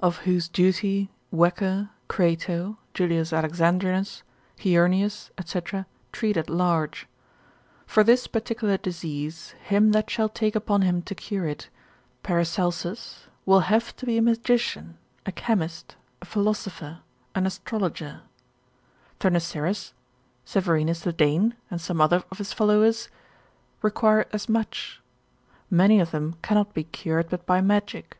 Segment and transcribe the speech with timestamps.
[0.00, 2.08] of whose duty Wecker, Antid.
[2.08, 2.14] cap.
[2.14, 2.26] 2.
[2.30, 2.46] and Syntax.
[2.46, 2.60] med.
[2.62, 4.22] Crato, Julius Alexandrinus
[4.56, 4.64] medic.
[4.64, 5.52] Heurnius prax.
[5.52, 5.56] med.
[5.56, 5.64] lib.
[5.66, 5.72] 3.
[5.72, 5.74] cap.
[5.74, 5.84] 1.
[5.84, 5.84] &c.
[6.12, 7.06] treat at large.
[7.84, 11.68] For this particular disease, him that shall take upon him to cure it,
[12.22, 17.00] Paracelsus will have to be a magician, a chemist, a philosopher,
[17.34, 18.20] an astrologer;
[19.18, 19.92] Thurnesserus,
[20.44, 23.08] Severinus the Dane, and some other of his followers,
[23.82, 25.00] require as much:
[25.68, 28.18] many of them cannot be cured but by magic.